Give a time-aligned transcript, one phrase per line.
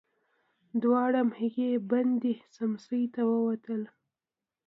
[0.81, 3.81] دواړه هماغې بندې سمڅې ته ووتل.